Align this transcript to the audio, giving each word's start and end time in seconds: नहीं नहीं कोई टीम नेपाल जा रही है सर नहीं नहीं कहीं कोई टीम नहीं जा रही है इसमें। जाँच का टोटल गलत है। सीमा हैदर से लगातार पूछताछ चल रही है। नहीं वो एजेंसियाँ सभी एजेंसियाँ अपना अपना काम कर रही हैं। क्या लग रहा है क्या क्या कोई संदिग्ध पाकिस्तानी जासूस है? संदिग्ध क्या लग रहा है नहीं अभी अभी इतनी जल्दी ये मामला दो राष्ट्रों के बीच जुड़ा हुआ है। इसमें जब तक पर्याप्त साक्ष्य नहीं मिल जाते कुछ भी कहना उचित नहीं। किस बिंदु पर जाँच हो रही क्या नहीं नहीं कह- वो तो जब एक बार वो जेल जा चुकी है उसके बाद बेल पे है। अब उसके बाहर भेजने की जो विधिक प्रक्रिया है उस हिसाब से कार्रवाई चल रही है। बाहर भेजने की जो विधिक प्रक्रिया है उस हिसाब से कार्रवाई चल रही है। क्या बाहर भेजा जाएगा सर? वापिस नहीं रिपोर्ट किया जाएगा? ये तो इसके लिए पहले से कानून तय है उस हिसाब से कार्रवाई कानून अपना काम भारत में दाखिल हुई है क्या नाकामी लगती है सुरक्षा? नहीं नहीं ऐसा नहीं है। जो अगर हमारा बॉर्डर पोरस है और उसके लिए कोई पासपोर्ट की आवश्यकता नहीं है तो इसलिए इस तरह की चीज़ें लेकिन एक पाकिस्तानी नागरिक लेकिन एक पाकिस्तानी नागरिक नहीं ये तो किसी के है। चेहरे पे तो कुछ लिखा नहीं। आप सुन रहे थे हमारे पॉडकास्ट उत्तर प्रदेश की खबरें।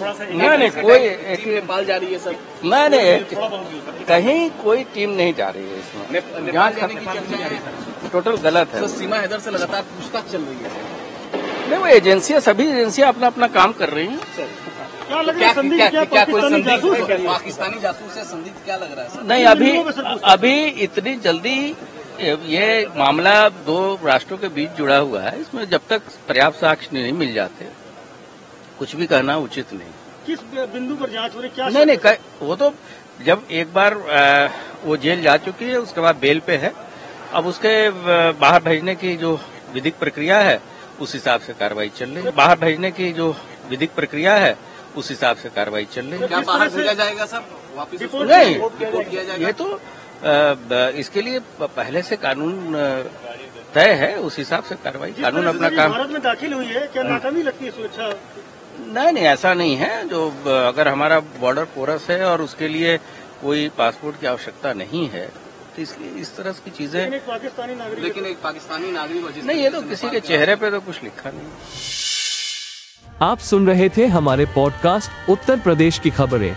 नहीं 0.00 0.56
नहीं 0.58 0.70
कोई 0.72 1.08
टीम 1.36 1.52
नेपाल 1.54 1.84
जा 1.86 1.96
रही 1.96 2.12
है 2.12 2.18
सर 2.18 2.34
नहीं 2.64 2.88
नहीं 2.90 4.04
कहीं 4.08 4.50
कोई 4.62 4.84
टीम 4.94 5.10
नहीं 5.16 5.32
जा 5.34 5.48
रही 5.56 5.64
है 5.64 5.78
इसमें। 5.78 6.52
जाँच 6.52 6.74
का 6.76 6.86
टोटल 8.12 8.36
गलत 8.46 8.74
है। 8.74 8.88
सीमा 8.88 9.16
हैदर 9.16 9.38
से 9.40 9.50
लगातार 9.50 9.82
पूछताछ 9.82 10.24
चल 10.32 10.42
रही 10.42 10.58
है। 10.64 10.70
नहीं 11.70 11.78
वो 11.80 11.86
एजेंसियाँ 11.88 12.40
सभी 12.40 12.68
एजेंसियाँ 12.70 13.08
अपना 13.08 13.26
अपना 13.26 13.46
काम 13.56 13.72
कर 13.80 13.88
रही 13.90 14.06
हैं। 14.06 14.18
क्या 15.06 15.20
लग 15.22 15.40
रहा 15.40 15.48
है 15.48 15.88
क्या 15.90 16.04
क्या 16.04 16.24
कोई 16.24 16.40
संदिग्ध 16.42 17.26
पाकिस्तानी 17.26 17.80
जासूस 17.80 18.16
है? 18.16 18.24
संदिग्ध 18.24 18.64
क्या 18.64 18.76
लग 18.76 18.96
रहा 18.98 19.04
है 19.04 19.26
नहीं 19.28 19.44
अभी 19.46 19.70
अभी 20.32 20.64
इतनी 20.86 21.14
जल्दी 21.26 21.58
ये 22.50 22.66
मामला 22.96 23.48
दो 23.66 23.78
राष्ट्रों 24.04 24.38
के 24.38 24.48
बीच 24.50 24.70
जुड़ा 24.76 24.96
हुआ 24.98 25.22
है। 25.22 25.40
इसमें 25.40 25.64
जब 25.70 25.80
तक 25.90 26.02
पर्याप्त 26.28 26.58
साक्ष्य 26.60 26.88
नहीं 26.92 27.12
मिल 27.14 27.32
जाते 27.34 27.64
कुछ 28.78 28.94
भी 28.96 29.06
कहना 29.06 29.36
उचित 29.36 29.72
नहीं। 29.72 29.90
किस 30.26 30.38
बिंदु 30.72 30.94
पर 30.96 31.10
जाँच 31.10 31.34
हो 31.34 31.40
रही 31.40 31.50
क्या 31.50 31.68
नहीं 31.68 31.86
नहीं 31.86 31.96
कह- 31.96 32.42
वो 32.42 32.56
तो 32.56 32.72
जब 33.26 33.42
एक 33.50 33.72
बार 33.74 33.94
वो 34.84 34.96
जेल 35.04 35.22
जा 35.22 35.36
चुकी 35.46 35.64
है 35.64 35.76
उसके 35.78 36.00
बाद 36.00 36.16
बेल 36.16 36.40
पे 36.46 36.56
है। 36.64 36.72
अब 37.34 37.46
उसके 37.46 37.74
बाहर 38.40 38.62
भेजने 38.62 38.94
की 38.94 39.16
जो 39.16 39.38
विधिक 39.74 39.98
प्रक्रिया 39.98 40.38
है 40.40 40.60
उस 41.00 41.12
हिसाब 41.14 41.40
से 41.40 41.52
कार्रवाई 41.52 41.88
चल 41.98 42.10
रही 42.10 42.24
है। 42.24 42.30
बाहर 42.36 42.58
भेजने 42.58 42.90
की 42.90 43.12
जो 43.12 43.34
विधिक 43.70 43.94
प्रक्रिया 43.94 44.34
है 44.36 44.56
उस 44.96 45.08
हिसाब 45.10 45.36
से 45.36 45.48
कार्रवाई 45.56 45.84
चल 45.94 46.06
रही 46.06 46.20
है। 46.20 46.28
क्या 46.28 46.40
बाहर 46.40 46.68
भेजा 46.68 46.92
जाएगा 46.92 47.24
सर? 47.26 47.42
वापिस 47.76 48.00
नहीं 48.02 48.54
रिपोर्ट 48.54 49.08
किया 49.08 49.24
जाएगा? 49.24 49.46
ये 49.46 49.52
तो 49.52 50.98
इसके 51.00 51.22
लिए 51.22 51.38
पहले 51.62 52.02
से 52.02 52.16
कानून 52.16 52.54
तय 53.76 53.92
है 54.00 54.14
उस 54.20 54.38
हिसाब 54.38 54.64
से 54.64 54.74
कार्रवाई 54.84 55.12
कानून 55.12 55.46
अपना 55.46 55.68
काम 55.70 55.92
भारत 55.92 56.10
में 56.10 56.22
दाखिल 56.22 56.52
हुई 56.52 56.66
है 56.66 56.86
क्या 56.92 57.02
नाकामी 57.04 57.42
लगती 57.42 57.64
है 57.64 57.70
सुरक्षा? 57.70 58.06
नहीं 58.94 59.12
नहीं 59.12 59.24
ऐसा 59.26 59.52
नहीं 59.54 59.76
है। 59.76 60.06
जो 60.08 60.20
अगर 60.58 60.88
हमारा 60.88 61.18
बॉर्डर 61.40 61.64
पोरस 61.74 62.06
है 62.10 62.24
और 62.24 62.42
उसके 62.42 62.68
लिए 62.68 62.96
कोई 63.42 63.68
पासपोर्ट 63.78 64.20
की 64.20 64.26
आवश्यकता 64.26 64.72
नहीं 64.74 65.08
है 65.10 65.26
तो 65.76 65.82
इसलिए 65.82 66.10
इस 66.20 66.36
तरह 66.36 66.52
की 66.64 66.70
चीज़ें 66.70 67.00
लेकिन 67.00 67.14
एक 67.14 67.26
पाकिस्तानी 67.26 67.74
नागरिक 67.74 68.04
लेकिन 68.04 68.26
एक 68.26 68.38
पाकिस्तानी 68.42 68.90
नागरिक 68.92 69.44
नहीं 69.44 69.62
ये 69.62 69.70
तो 69.70 69.82
किसी 69.82 70.08
के 70.08 70.16
है। 70.16 70.20
चेहरे 70.28 70.54
पे 70.56 70.70
तो 70.70 70.80
कुछ 70.80 71.02
लिखा 71.02 71.30
नहीं। 71.30 71.48
आप 73.22 73.38
सुन 73.40 73.66
रहे 73.66 73.88
थे 73.96 74.06
हमारे 74.14 74.46
पॉडकास्ट 74.54 75.30
उत्तर 75.30 75.60
प्रदेश 75.60 75.98
की 75.98 76.10
खबरें। 76.10 76.56